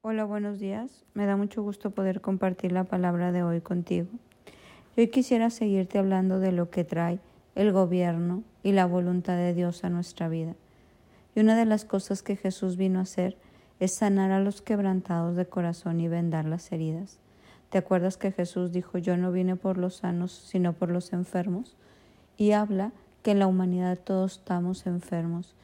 Hola, 0.00 0.24
buenos 0.24 0.60
días. 0.60 1.04
Me 1.14 1.26
da 1.26 1.36
mucho 1.36 1.60
gusto 1.60 1.90
poder 1.90 2.20
compartir 2.20 2.70
la 2.70 2.84
palabra 2.84 3.32
de 3.32 3.42
hoy 3.42 3.60
contigo. 3.60 4.06
Hoy 4.96 5.08
quisiera 5.08 5.50
seguirte 5.50 5.98
hablando 5.98 6.38
de 6.38 6.52
lo 6.52 6.70
que 6.70 6.84
trae 6.84 7.18
el 7.56 7.72
gobierno 7.72 8.44
y 8.62 8.70
la 8.70 8.86
voluntad 8.86 9.36
de 9.36 9.54
Dios 9.54 9.82
a 9.82 9.90
nuestra 9.90 10.28
vida. 10.28 10.54
Y 11.34 11.40
una 11.40 11.56
de 11.56 11.64
las 11.64 11.84
cosas 11.84 12.22
que 12.22 12.36
Jesús 12.36 12.76
vino 12.76 13.00
a 13.00 13.02
hacer 13.02 13.36
es 13.80 13.92
sanar 13.92 14.30
a 14.30 14.38
los 14.38 14.62
quebrantados 14.62 15.34
de 15.34 15.46
corazón 15.46 16.00
y 16.00 16.06
vendar 16.06 16.44
las 16.44 16.70
heridas. 16.70 17.18
¿Te 17.68 17.78
acuerdas 17.78 18.16
que 18.16 18.30
Jesús 18.30 18.70
dijo, 18.70 18.98
yo 18.98 19.16
no 19.16 19.32
vine 19.32 19.56
por 19.56 19.78
los 19.78 19.96
sanos, 19.96 20.30
sino 20.30 20.74
por 20.74 20.90
los 20.90 21.12
enfermos? 21.12 21.76
Y 22.36 22.52
habla 22.52 22.92
que 23.24 23.32
en 23.32 23.40
la 23.40 23.48
humanidad 23.48 23.98
todos 23.98 24.38
estamos 24.38 24.86
enfermos 24.86 25.56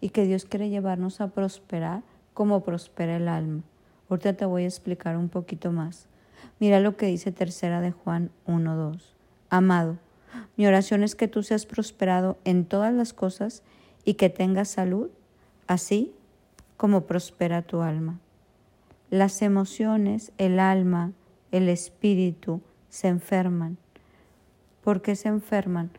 y 0.00 0.10
que 0.10 0.26
Dios 0.26 0.44
quiere 0.44 0.70
llevarnos 0.70 1.20
a 1.20 1.26
prosperar 1.26 2.04
como 2.34 2.62
prospera 2.62 3.16
el 3.16 3.26
alma. 3.26 3.64
Ahorita 4.10 4.32
te 4.32 4.44
voy 4.44 4.64
a 4.64 4.66
explicar 4.66 5.16
un 5.16 5.28
poquito 5.28 5.70
más. 5.70 6.06
Mira 6.58 6.80
lo 6.80 6.96
que 6.96 7.06
dice 7.06 7.30
tercera 7.30 7.80
de 7.80 7.92
Juan 7.92 8.30
1.2. 8.46 9.00
Amado, 9.50 9.98
mi 10.56 10.66
oración 10.66 11.04
es 11.04 11.14
que 11.14 11.28
tú 11.28 11.44
seas 11.44 11.64
prosperado 11.64 12.36
en 12.44 12.64
todas 12.64 12.92
las 12.92 13.12
cosas 13.12 13.62
y 14.04 14.14
que 14.14 14.28
tengas 14.28 14.68
salud, 14.68 15.10
así 15.68 16.12
como 16.76 17.02
prospera 17.02 17.62
tu 17.62 17.82
alma. 17.82 18.18
Las 19.10 19.42
emociones, 19.42 20.32
el 20.38 20.58
alma, 20.58 21.12
el 21.52 21.68
espíritu 21.68 22.60
se 22.88 23.08
enferman. 23.08 23.78
¿Por 24.82 25.02
qué 25.02 25.14
se 25.14 25.28
enferman? 25.28 25.90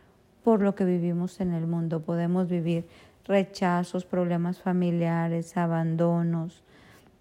Por 0.43 0.62
lo 0.62 0.76
que 0.76 0.85
vivimos 0.85 1.40
en 1.40 1.54
el 1.54 1.66
mundo. 1.66 2.02
Podemos 2.02 2.49
vivir 2.49 2.85
rechazos, 3.26 4.05
problemas 4.05 4.59
familiares, 4.59 5.55
abandonos, 5.55 6.63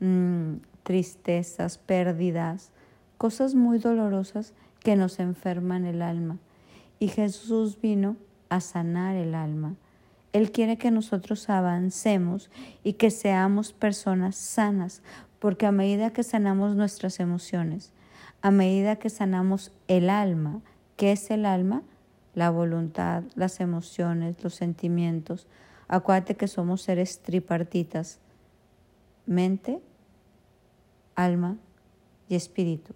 mmm, 0.00 0.54
tristezas, 0.82 1.78
pérdidas, 1.78 2.70
cosas 3.18 3.54
muy 3.54 3.78
dolorosas 3.78 4.54
que 4.80 4.96
nos 4.96 5.18
enferman 5.20 5.84
el 5.84 6.02
alma. 6.02 6.38
Y 6.98 7.08
Jesús 7.08 7.80
vino 7.80 8.16
a 8.48 8.60
sanar 8.60 9.16
el 9.16 9.34
alma. 9.34 9.76
Él 10.32 10.52
quiere 10.52 10.76
que 10.76 10.90
nosotros 10.90 11.48
avancemos 11.50 12.50
y 12.84 12.94
que 12.94 13.10
seamos 13.10 13.72
personas 13.72 14.36
sanas, 14.36 15.02
porque 15.38 15.66
a 15.66 15.72
medida 15.72 16.12
que 16.12 16.22
sanamos 16.22 16.76
nuestras 16.76 17.20
emociones, 17.20 17.92
a 18.42 18.50
medida 18.50 18.96
que 18.96 19.10
sanamos 19.10 19.72
el 19.88 20.08
alma, 20.08 20.60
¿qué 20.96 21.12
es 21.12 21.30
el 21.30 21.46
alma? 21.46 21.82
La 22.34 22.50
voluntad, 22.50 23.24
las 23.34 23.60
emociones, 23.60 24.42
los 24.42 24.54
sentimientos. 24.54 25.46
Acuérdate 25.88 26.36
que 26.36 26.46
somos 26.46 26.82
seres 26.82 27.20
tripartitas, 27.20 28.20
mente, 29.26 29.80
alma 31.24 31.56
y 32.28 32.34
espíritu. 32.34 32.94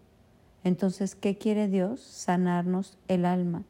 Entonces, 0.62 1.14
¿qué 1.14 1.36
quiere 1.36 1.68
Dios? 1.68 2.00
Sanarnos 2.00 2.96
el 3.08 3.24
alma. 3.26 3.64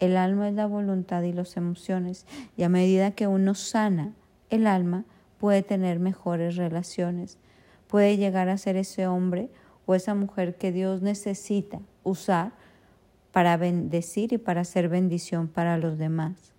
El 0.00 0.16
alma 0.16 0.48
es 0.48 0.54
la 0.54 0.66
voluntad 0.66 1.22
y 1.22 1.32
las 1.32 1.56
emociones. 1.56 2.26
Y 2.56 2.62
a 2.62 2.68
medida 2.68 3.12
que 3.12 3.26
uno 3.26 3.54
sana 3.54 4.12
el 4.50 4.66
alma, 4.66 5.04
puede 5.38 5.62
tener 5.62 5.98
mejores 5.98 6.56
relaciones. 6.56 7.38
Puede 7.88 8.16
llegar 8.16 8.48
a 8.48 8.58
ser 8.58 8.76
ese 8.76 9.06
hombre 9.06 9.50
o 9.86 9.94
esa 9.94 10.14
mujer 10.14 10.56
que 10.56 10.72
Dios 10.72 11.02
necesita 11.02 11.80
usar 12.02 12.52
para 13.32 13.56
bendecir 13.56 14.32
y 14.32 14.38
para 14.38 14.62
hacer 14.62 14.88
bendición 14.88 15.48
para 15.48 15.78
los 15.78 15.98
demás. 15.98 16.52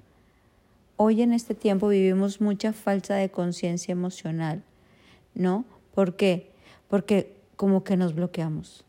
Hoy 0.95 1.21
en 1.21 1.33
este 1.33 1.55
tiempo 1.55 1.87
vivimos 1.87 2.41
mucha 2.41 2.73
falta 2.73 3.15
de 3.15 3.29
conciencia 3.29 3.91
emocional, 3.91 4.63
¿no? 5.33 5.65
¿Por 5.93 6.15
qué? 6.15 6.52
Porque 6.93 7.35
como 7.55 7.83
que 7.83 7.97
nos 7.97 8.13
bloqueamos. 8.13 8.85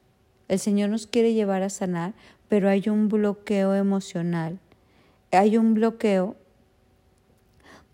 El 0.49 0.59
Señor 0.59 0.91
nos 0.91 1.07
quiere 1.07 1.33
llevar 1.33 1.63
a 1.63 1.71
sanar, 1.71 2.13
pero 2.51 2.69
hay 2.69 2.91
un 2.91 3.09
bloqueo 3.09 3.75
emocional. 3.75 4.59
Hay 5.33 5.57
un 5.57 5.73
bloqueo 5.73 6.37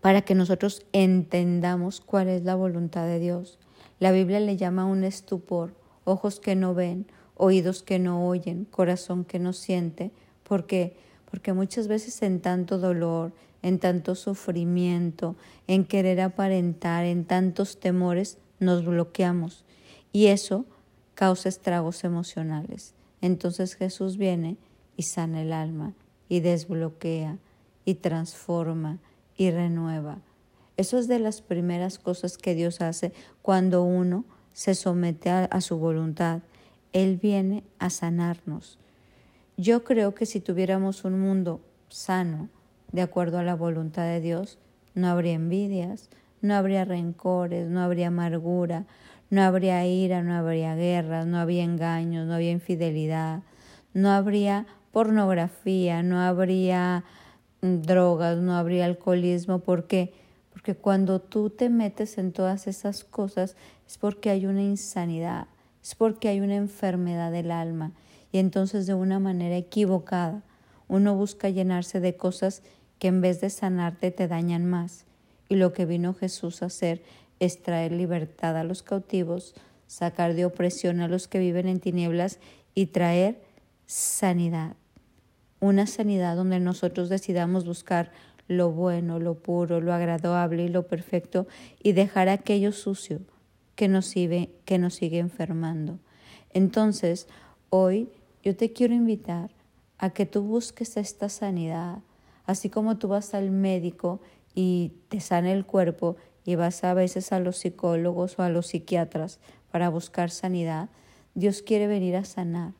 para 0.01 0.21
que 0.21 0.35
nosotros 0.35 0.85
entendamos 0.91 2.01
cuál 2.01 2.27
es 2.27 2.43
la 2.43 2.55
voluntad 2.55 3.05
de 3.05 3.19
Dios. 3.19 3.57
La 4.01 4.11
Biblia 4.11 4.41
le 4.41 4.57
llama 4.57 4.83
un 4.83 5.05
estupor, 5.05 5.75
ojos 6.03 6.41
que 6.41 6.57
no 6.57 6.73
ven, 6.73 7.05
oídos 7.35 7.81
que 7.81 7.97
no 7.97 8.27
oyen, 8.27 8.65
corazón 8.65 9.23
que 9.23 9.39
no 9.39 9.53
siente. 9.53 10.11
¿Por 10.43 10.65
qué? 10.65 10.97
Porque 11.29 11.53
muchas 11.53 11.87
veces 11.87 12.21
en 12.21 12.41
tanto 12.41 12.79
dolor, 12.79 13.31
en 13.61 13.79
tanto 13.79 14.15
sufrimiento, 14.15 15.37
en 15.67 15.85
querer 15.85 16.19
aparentar, 16.19 17.05
en 17.05 17.23
tantos 17.23 17.79
temores, 17.79 18.39
nos 18.59 18.83
bloqueamos 18.83 19.63
y 20.11 20.27
eso 20.27 20.65
causa 21.15 21.49
estragos 21.49 22.03
emocionales. 22.03 22.93
Entonces 23.21 23.75
Jesús 23.75 24.17
viene 24.17 24.57
y 24.97 25.03
sana 25.03 25.41
el 25.41 25.53
alma 25.53 25.93
y 26.29 26.39
desbloquea 26.39 27.37
y 27.85 27.95
transforma 27.95 28.99
y 29.37 29.51
renueva. 29.51 30.19
Eso 30.77 30.97
es 30.97 31.07
de 31.07 31.19
las 31.19 31.41
primeras 31.41 31.99
cosas 31.99 32.37
que 32.37 32.55
Dios 32.55 32.81
hace 32.81 33.13
cuando 33.41 33.83
uno 33.83 34.25
se 34.53 34.75
somete 34.75 35.29
a, 35.29 35.61
su 35.61 35.77
voluntad. 35.77 36.41
Él 36.93 37.17
viene 37.17 37.63
a 37.79 37.89
sanarnos. 37.89 38.77
Yo 39.57 39.83
creo 39.83 40.15
que 40.15 40.25
si 40.25 40.39
tuviéramos 40.39 41.03
un 41.03 41.19
mundo 41.19 41.61
sano, 41.89 42.49
de 42.91 43.01
acuerdo 43.01 43.37
a 43.37 43.43
la 43.43 43.55
voluntad 43.55 44.05
de 44.05 44.21
Dios, 44.21 44.57
no 44.95 45.07
habría 45.07 45.33
envidias, 45.33 46.09
no 46.41 46.55
habría 46.55 46.83
rencores, 46.83 47.69
no 47.69 47.81
habría 47.81 48.07
amargura, 48.07 48.85
no 49.31 49.41
habría 49.41 49.87
ira, 49.87 50.21
no 50.21 50.35
habría 50.35 50.75
guerras, 50.75 51.25
no 51.25 51.39
habría 51.39 51.63
engaños, 51.63 52.27
no 52.27 52.33
habría 52.33 52.51
infidelidad, 52.51 53.41
no 53.93 54.11
habría 54.11 54.67
pornografía, 54.91 56.03
no 56.03 56.19
habría 56.19 57.05
mm, 57.61 57.81
drogas, 57.81 58.37
no 58.39 58.55
habría 58.55 58.85
alcoholismo. 58.85 59.59
¿Por 59.59 59.87
qué? 59.87 60.13
Porque 60.51 60.75
cuando 60.75 61.21
tú 61.21 61.49
te 61.49 61.69
metes 61.69 62.17
en 62.17 62.33
todas 62.33 62.67
esas 62.67 63.05
cosas 63.05 63.55
es 63.87 63.97
porque 63.97 64.29
hay 64.29 64.45
una 64.45 64.63
insanidad, 64.63 65.47
es 65.81 65.95
porque 65.95 66.27
hay 66.27 66.41
una 66.41 66.57
enfermedad 66.57 67.31
del 67.31 67.51
alma. 67.51 67.93
Y 68.33 68.37
entonces 68.37 68.85
de 68.85 68.93
una 68.93 69.19
manera 69.19 69.55
equivocada 69.55 70.43
uno 70.89 71.15
busca 71.15 71.47
llenarse 71.47 72.01
de 72.01 72.17
cosas 72.17 72.63
que 72.99 73.07
en 73.07 73.21
vez 73.21 73.39
de 73.39 73.49
sanarte 73.49 74.11
te 74.11 74.27
dañan 74.27 74.65
más. 74.65 75.05
Y 75.47 75.55
lo 75.55 75.71
que 75.71 75.85
vino 75.85 76.13
Jesús 76.13 76.61
a 76.61 76.65
hacer 76.65 77.01
es 77.41 77.63
traer 77.63 77.91
libertad 77.91 78.55
a 78.55 78.63
los 78.63 78.83
cautivos, 78.83 79.55
sacar 79.87 80.35
de 80.35 80.45
opresión 80.45 81.01
a 81.01 81.07
los 81.07 81.27
que 81.27 81.39
viven 81.39 81.67
en 81.67 81.79
tinieblas 81.79 82.39
y 82.75 82.85
traer 82.85 83.41
sanidad. 83.87 84.75
Una 85.59 85.87
sanidad 85.87 86.35
donde 86.35 86.59
nosotros 86.59 87.09
decidamos 87.09 87.65
buscar 87.65 88.11
lo 88.47 88.71
bueno, 88.71 89.19
lo 89.19 89.33
puro, 89.33 89.81
lo 89.81 89.91
agradable 89.91 90.65
y 90.65 90.67
lo 90.67 90.85
perfecto 90.85 91.47
y 91.81 91.93
dejar 91.93 92.29
aquello 92.29 92.71
sucio 92.71 93.21
que 93.75 93.87
nos 93.87 94.05
sigue, 94.05 94.51
que 94.65 94.77
nos 94.77 94.93
sigue 94.93 95.17
enfermando. 95.17 95.97
Entonces, 96.53 97.27
hoy 97.71 98.09
yo 98.43 98.55
te 98.55 98.71
quiero 98.71 98.93
invitar 98.93 99.49
a 99.97 100.11
que 100.11 100.27
tú 100.27 100.43
busques 100.43 100.95
esta 100.95 101.27
sanidad, 101.27 101.99
así 102.45 102.69
como 102.69 102.97
tú 102.97 103.07
vas 103.07 103.33
al 103.33 103.49
médico 103.49 104.21
y 104.53 104.91
te 105.09 105.19
sana 105.21 105.51
el 105.51 105.65
cuerpo 105.65 106.17
y 106.45 106.55
vas 106.55 106.83
a 106.83 106.93
veces 106.93 107.31
a 107.31 107.39
los 107.39 107.57
psicólogos 107.57 108.39
o 108.39 108.43
a 108.43 108.49
los 108.49 108.67
psiquiatras 108.67 109.39
para 109.71 109.89
buscar 109.89 110.31
sanidad, 110.31 110.89
Dios 111.33 111.61
quiere 111.61 111.87
venir 111.87 112.15
a 112.15 112.25
sanar. 112.25 112.73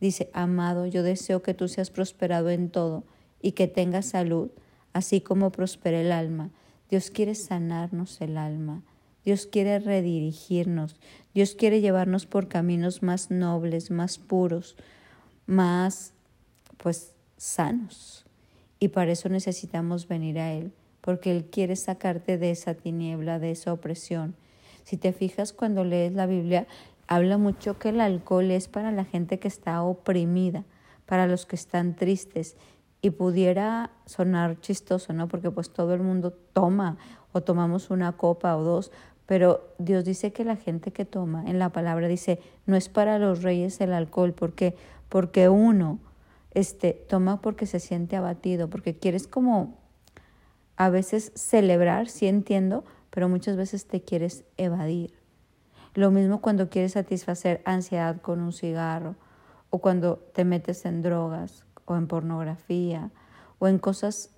Dice, 0.00 0.30
amado, 0.32 0.86
yo 0.86 1.02
deseo 1.02 1.42
que 1.42 1.54
tú 1.54 1.68
seas 1.68 1.90
prosperado 1.90 2.50
en 2.50 2.70
todo 2.70 3.04
y 3.40 3.52
que 3.52 3.66
tengas 3.66 4.06
salud, 4.06 4.50
así 4.92 5.20
como 5.20 5.50
prospera 5.50 6.00
el 6.00 6.12
alma. 6.12 6.50
Dios 6.90 7.10
quiere 7.10 7.34
sanarnos 7.34 8.20
el 8.20 8.36
alma. 8.36 8.82
Dios 9.24 9.46
quiere 9.46 9.78
redirigirnos. 9.78 10.96
Dios 11.34 11.54
quiere 11.54 11.80
llevarnos 11.80 12.26
por 12.26 12.48
caminos 12.48 13.02
más 13.02 13.30
nobles, 13.30 13.90
más 13.90 14.18
puros, 14.18 14.76
más, 15.46 16.12
pues, 16.78 17.12
sanos. 17.36 18.24
Y 18.80 18.88
para 18.88 19.12
eso 19.12 19.28
necesitamos 19.28 20.08
venir 20.08 20.38
a 20.38 20.52
Él 20.52 20.72
porque 21.08 21.30
Él 21.30 21.46
quiere 21.46 21.74
sacarte 21.74 22.36
de 22.36 22.50
esa 22.50 22.74
tiniebla, 22.74 23.38
de 23.38 23.50
esa 23.50 23.72
opresión. 23.72 24.34
Si 24.84 24.98
te 24.98 25.14
fijas 25.14 25.54
cuando 25.54 25.82
lees 25.82 26.12
la 26.12 26.26
Biblia, 26.26 26.66
habla 27.06 27.38
mucho 27.38 27.78
que 27.78 27.88
el 27.88 28.02
alcohol 28.02 28.50
es 28.50 28.68
para 28.68 28.92
la 28.92 29.06
gente 29.06 29.38
que 29.38 29.48
está 29.48 29.80
oprimida, 29.82 30.64
para 31.06 31.26
los 31.26 31.46
que 31.46 31.56
están 31.56 31.96
tristes. 31.96 32.58
Y 33.00 33.08
pudiera 33.08 33.90
sonar 34.04 34.60
chistoso, 34.60 35.14
¿no? 35.14 35.28
Porque 35.28 35.50
pues 35.50 35.70
todo 35.70 35.94
el 35.94 36.02
mundo 36.02 36.30
toma 36.52 36.98
o 37.32 37.40
tomamos 37.40 37.88
una 37.88 38.12
copa 38.12 38.54
o 38.58 38.62
dos, 38.62 38.92
pero 39.24 39.66
Dios 39.78 40.04
dice 40.04 40.34
que 40.34 40.44
la 40.44 40.56
gente 40.56 40.92
que 40.92 41.06
toma, 41.06 41.42
en 41.46 41.58
la 41.58 41.70
palabra 41.70 42.06
dice, 42.06 42.38
no 42.66 42.76
es 42.76 42.90
para 42.90 43.18
los 43.18 43.42
reyes 43.42 43.80
el 43.80 43.94
alcohol, 43.94 44.34
¿por 44.34 44.52
qué? 44.52 44.76
Porque 45.08 45.48
uno 45.48 46.00
este, 46.50 46.92
toma 46.92 47.40
porque 47.40 47.64
se 47.64 47.80
siente 47.80 48.14
abatido, 48.14 48.68
porque 48.68 48.98
quieres 48.98 49.26
como 49.26 49.87
a 50.78 50.90
veces 50.90 51.32
celebrar, 51.34 52.08
sí 52.08 52.28
entiendo, 52.28 52.84
pero 53.10 53.28
muchas 53.28 53.56
veces 53.56 53.86
te 53.86 54.00
quieres 54.00 54.44
evadir. 54.56 55.12
Lo 55.94 56.12
mismo 56.12 56.40
cuando 56.40 56.70
quieres 56.70 56.92
satisfacer 56.92 57.60
ansiedad 57.64 58.20
con 58.22 58.40
un 58.40 58.52
cigarro 58.52 59.16
o 59.70 59.80
cuando 59.80 60.18
te 60.32 60.44
metes 60.44 60.84
en 60.84 61.02
drogas 61.02 61.64
o 61.84 61.96
en 61.96 62.06
pornografía 62.06 63.10
o 63.58 63.66
en 63.66 63.80
cosas 63.80 64.30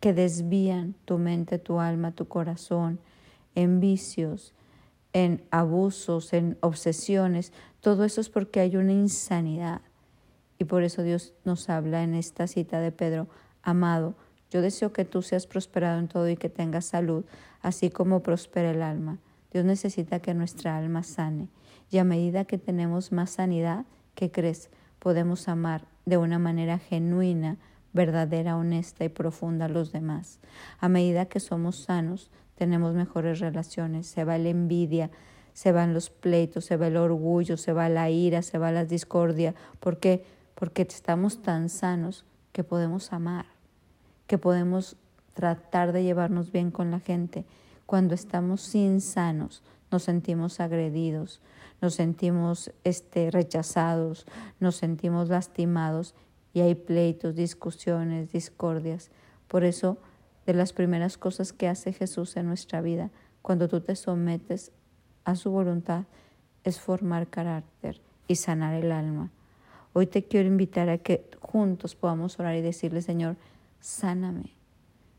que 0.00 0.12
desvían 0.12 0.96
tu 1.04 1.18
mente, 1.18 1.60
tu 1.60 1.78
alma, 1.78 2.10
tu 2.10 2.26
corazón, 2.26 2.98
en 3.54 3.78
vicios, 3.78 4.52
en 5.12 5.44
abusos, 5.52 6.32
en 6.32 6.58
obsesiones. 6.60 7.52
Todo 7.80 8.02
eso 8.04 8.20
es 8.20 8.30
porque 8.30 8.58
hay 8.58 8.76
una 8.76 8.92
insanidad. 8.92 9.80
Y 10.58 10.64
por 10.64 10.82
eso 10.82 11.04
Dios 11.04 11.34
nos 11.44 11.68
habla 11.68 12.02
en 12.02 12.14
esta 12.14 12.48
cita 12.48 12.80
de 12.80 12.90
Pedro, 12.90 13.28
amado, 13.62 14.16
yo 14.54 14.62
deseo 14.62 14.92
que 14.92 15.04
tú 15.04 15.20
seas 15.20 15.48
prosperado 15.48 15.98
en 15.98 16.06
todo 16.06 16.28
y 16.28 16.36
que 16.36 16.48
tengas 16.48 16.84
salud, 16.84 17.24
así 17.60 17.90
como 17.90 18.22
prospera 18.22 18.70
el 18.70 18.82
alma. 18.82 19.18
Dios 19.52 19.64
necesita 19.64 20.20
que 20.20 20.32
nuestra 20.32 20.76
alma 20.76 21.02
sane. 21.02 21.48
Y 21.90 21.98
a 21.98 22.04
medida 22.04 22.44
que 22.44 22.56
tenemos 22.56 23.10
más 23.10 23.30
sanidad, 23.30 23.84
¿qué 24.14 24.30
crees? 24.30 24.70
Podemos 25.00 25.48
amar 25.48 25.86
de 26.06 26.18
una 26.18 26.38
manera 26.38 26.78
genuina, 26.78 27.56
verdadera, 27.92 28.56
honesta 28.56 29.04
y 29.04 29.08
profunda 29.08 29.64
a 29.64 29.68
los 29.68 29.90
demás. 29.90 30.38
A 30.78 30.88
medida 30.88 31.26
que 31.26 31.40
somos 31.40 31.74
sanos, 31.74 32.30
tenemos 32.54 32.94
mejores 32.94 33.40
relaciones, 33.40 34.06
se 34.06 34.22
va 34.22 34.38
la 34.38 34.50
envidia, 34.50 35.10
se 35.52 35.72
van 35.72 35.94
los 35.94 36.10
pleitos, 36.10 36.64
se 36.64 36.76
va 36.76 36.86
el 36.86 36.96
orgullo, 36.96 37.56
se 37.56 37.72
va 37.72 37.88
la 37.88 38.08
ira, 38.08 38.40
se 38.42 38.58
va 38.58 38.70
la 38.70 38.84
discordia. 38.84 39.52
¿Por 39.80 39.98
qué? 39.98 40.24
Porque 40.54 40.82
estamos 40.82 41.42
tan 41.42 41.68
sanos 41.68 42.24
que 42.52 42.62
podemos 42.62 43.12
amar, 43.12 43.46
que 44.26 44.38
podemos 44.38 44.96
tratar 45.34 45.92
de 45.92 46.02
llevarnos 46.02 46.52
bien 46.52 46.70
con 46.70 46.90
la 46.90 47.00
gente. 47.00 47.44
Cuando 47.86 48.14
estamos 48.14 48.62
sin 48.62 49.00
sanos, 49.00 49.62
nos 49.90 50.04
sentimos 50.04 50.60
agredidos, 50.60 51.40
nos 51.80 51.94
sentimos 51.94 52.72
este, 52.84 53.30
rechazados, 53.30 54.26
nos 54.60 54.76
sentimos 54.76 55.28
lastimados 55.28 56.14
y 56.52 56.60
hay 56.60 56.74
pleitos, 56.74 57.34
discusiones, 57.34 58.32
discordias. 58.32 59.10
Por 59.48 59.64
eso, 59.64 59.98
de 60.46 60.54
las 60.54 60.72
primeras 60.72 61.18
cosas 61.18 61.52
que 61.52 61.68
hace 61.68 61.92
Jesús 61.92 62.36
en 62.36 62.46
nuestra 62.46 62.80
vida, 62.80 63.10
cuando 63.42 63.68
tú 63.68 63.80
te 63.80 63.96
sometes 63.96 64.72
a 65.24 65.36
su 65.36 65.50
voluntad, 65.50 66.04
es 66.62 66.80
formar 66.80 67.28
carácter 67.28 68.00
y 68.26 68.36
sanar 68.36 68.74
el 68.74 68.90
alma. 68.92 69.30
Hoy 69.92 70.06
te 70.06 70.24
quiero 70.24 70.48
invitar 70.48 70.88
a 70.88 70.98
que 70.98 71.30
juntos 71.40 71.94
podamos 71.94 72.38
orar 72.40 72.56
y 72.56 72.62
decirle, 72.62 73.02
Señor, 73.02 73.36
sáname, 73.84 74.56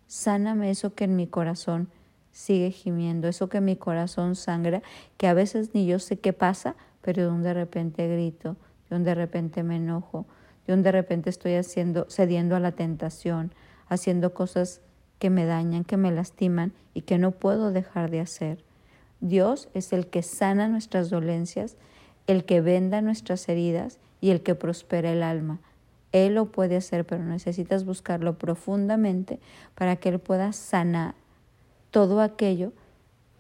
sáname 0.08 0.72
eso 0.72 0.96
que 0.96 1.04
en 1.04 1.16
mi 1.16 1.28
corazón 1.28 1.88
sigue 2.32 2.72
gimiendo, 2.72 3.28
eso 3.28 3.48
que 3.48 3.60
en 3.60 3.66
mi 3.66 3.76
corazón 3.76 4.36
sangra, 4.36 4.82
que 5.18 5.28
a 5.28 5.36
veces 5.36 5.76
ni 5.76 5.86
yo 5.86 6.00
sé 6.00 6.18
qué 6.18 6.34
pasa, 6.34 6.76
pero 7.04 7.32
de 7.32 7.44
de 7.44 7.54
repente 7.54 8.08
grito, 8.08 8.58
de 8.90 8.98
de 8.98 9.14
repente 9.14 9.62
me 9.62 9.76
enojo, 9.76 10.26
de 10.66 10.76
de 10.78 10.92
repente 10.92 11.30
estoy 11.30 11.54
haciendo, 11.54 12.08
cediendo 12.10 12.56
a 12.56 12.60
la 12.60 12.72
tentación, 12.72 13.54
haciendo 13.88 14.34
cosas 14.34 14.82
que 15.20 15.30
me 15.30 15.46
dañan, 15.46 15.84
que 15.84 15.98
me 15.98 16.12
lastiman 16.12 16.74
y 16.96 17.02
que 17.02 17.20
no 17.20 17.34
puedo 17.34 17.72
dejar 17.72 18.10
de 18.10 18.20
hacer. 18.20 18.64
Dios 19.22 19.70
es 19.76 19.94
el 19.94 20.08
que 20.08 20.24
sana 20.24 20.70
nuestras 20.70 21.12
dolencias, 21.12 21.78
el 22.26 22.46
que 22.46 22.62
venda 22.62 23.02
nuestras 23.02 23.48
heridas 23.48 24.00
y 24.22 24.32
el 24.32 24.42
que 24.42 24.56
prospera 24.56 25.12
el 25.12 25.22
alma. 25.22 25.60
Él 26.16 26.36
lo 26.36 26.46
puede 26.46 26.78
hacer, 26.78 27.06
pero 27.06 27.26
necesitas 27.26 27.84
buscarlo 27.84 28.38
profundamente 28.38 29.42
para 29.76 29.98
que 29.98 30.08
Él 30.08 30.20
pueda 30.20 30.54
sanar 30.54 31.14
todo 31.92 32.22
aquello 32.22 32.72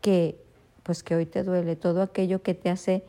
que 0.01 0.37
pues 0.83 1.01
que 1.01 1.15
hoy 1.15 1.25
te 1.25 1.43
duele, 1.43 1.77
todo 1.77 2.01
aquello 2.01 2.43
que 2.43 2.53
te 2.53 2.69
hace 2.69 3.05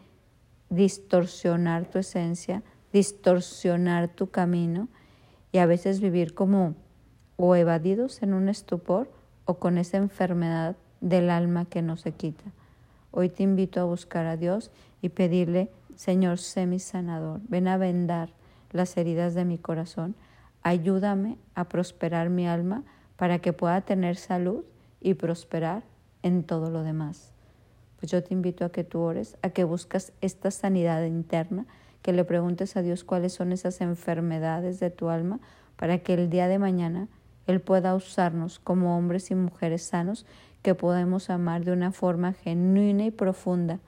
distorsionar 0.71 1.85
tu 1.85 1.99
esencia, 1.99 2.63
distorsionar 2.93 4.07
tu 4.07 4.31
camino 4.31 4.87
y 5.51 5.59
a 5.59 5.67
veces 5.67 5.99
vivir 5.99 6.33
como 6.33 6.77
o 7.37 7.57
evadidos 7.57 8.23
en 8.23 8.35
un 8.35 8.49
estupor 8.49 9.11
o 9.47 9.55
con 9.55 9.79
esa 9.79 9.97
enfermedad 9.97 10.77
del 11.01 11.29
alma 11.29 11.65
que 11.65 11.83
no 11.83 11.97
se 11.97 12.13
quita. 12.13 12.45
Hoy 13.11 13.31
te 13.31 13.43
invito 13.43 13.81
a 13.81 13.85
buscar 13.85 14.27
a 14.27 14.37
Dios 14.37 14.71
y 15.03 15.09
pedirle, 15.09 15.73
Señor, 15.97 16.39
sé 16.39 16.67
mi 16.67 16.79
sanador, 16.79 17.41
ven 17.49 17.67
a 17.67 17.79
vendar 17.79 18.31
las 18.77 18.97
heridas 18.97 19.35
de 19.35 19.45
mi 19.45 19.59
corazón, 19.59 20.15
ayúdame 20.63 21.39
a 21.55 21.65
prosperar 21.65 22.31
mi 22.31 22.47
alma 22.47 22.85
para 23.17 23.39
que 23.39 23.53
pueda 23.53 23.81
tener 23.81 24.17
salud 24.17 24.65
y 25.01 25.15
prosperar 25.15 25.83
en 26.23 26.43
todo 26.43 26.71
lo 26.71 26.83
demás. 26.83 27.33
Pues 27.99 28.13
yo 28.13 28.23
te 28.23 28.35
invito 28.35 28.65
a 28.65 28.71
que 28.71 28.85
tú 28.85 29.01
ores, 29.01 29.37
a 29.43 29.51
que 29.51 29.65
buscas 29.65 30.13
esta 30.21 30.51
sanidad 30.51 31.05
interna, 31.05 31.67
que 32.03 32.13
le 32.13 32.25
preguntes 32.25 32.77
a 32.77 32.83
Dios 32.83 33.05
cuáles 33.05 33.33
son 33.33 33.53
esas 33.53 33.81
enfermedades 33.81 34.79
de 34.79 34.91
tu 34.91 35.09
alma 35.09 35.41
para 35.77 35.99
que 35.99 36.15
el 36.15 36.31
día 36.31 36.49
de 36.49 36.59
mañana 36.59 37.09
Él 37.47 37.61
pueda 37.61 37.95
usarnos 37.95 38.59
como 38.59 38.97
hombres 38.97 39.31
y 39.31 39.35
mujeres 39.35 39.83
sanos 39.83 40.27
que 40.63 40.75
podemos 40.75 41.31
amar 41.31 41.65
de 41.65 41.73
una 41.73 41.93
forma 41.93 42.33
genuina 42.33 43.05
y 43.05 43.11
profunda, 43.11 43.79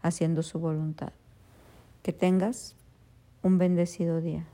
haciendo 0.00 0.42
su 0.42 0.58
voluntad. 0.58 1.12
Que 2.02 2.12
tengas 2.12 2.76
un 3.44 3.58
bendecido 3.58 4.20
día. 4.20 4.53